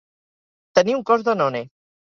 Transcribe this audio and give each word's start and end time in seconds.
Tenir 0.79 0.97
un 1.01 1.05
cos 1.13 1.27
Danone. 1.31 1.67